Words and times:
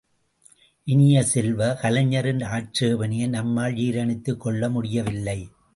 இனிய 0.87 1.23
செல்வ, 1.23 1.75
கலைஞரின் 1.81 2.41
ஆட்சேபணையை 2.51 3.29
நம்மால் 3.29 3.73
ஜீரணித்துக் 3.73 4.41
கொள்ளமுடியவில்லை! 4.45 5.39